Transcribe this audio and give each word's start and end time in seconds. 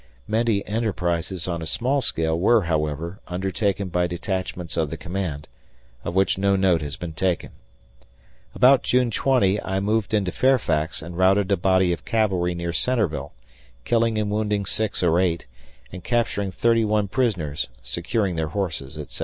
Many 0.27 0.65
enterprises 0.65 1.47
on 1.47 1.61
a 1.61 1.67
small 1.67 2.01
scale 2.01 2.39
were, 2.39 2.63
however, 2.63 3.19
undertaken 3.27 3.89
by 3.89 4.07
detachments 4.07 4.75
of 4.75 4.89
the 4.89 4.97
command, 4.97 5.47
of 6.03 6.15
which 6.15 6.39
no 6.39 6.55
note 6.55 6.81
has 6.81 6.95
been 6.95 7.13
taken. 7.13 7.51
About 8.55 8.81
June 8.81 9.11
20 9.11 9.61
I 9.61 9.79
moved 9.79 10.15
into 10.15 10.31
Fairfax 10.31 11.03
and 11.03 11.19
routed 11.19 11.51
a 11.51 11.55
body 11.55 11.93
of 11.93 12.03
cavalry 12.03 12.55
near 12.55 12.73
Centreville, 12.73 13.33
killing 13.85 14.17
and 14.17 14.31
wounding 14.31 14.65
6 14.65 15.03
or 15.03 15.19
8, 15.19 15.45
and 15.91 16.03
capturing 16.03 16.49
31 16.49 17.07
prisoners, 17.07 17.67
securing 17.83 18.37
their 18.37 18.47
horses, 18.47 18.97
etc. 18.97 19.19